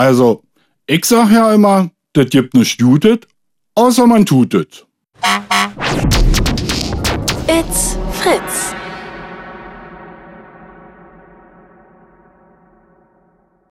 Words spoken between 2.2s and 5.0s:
gibt nicht Jutet, außer man tutet.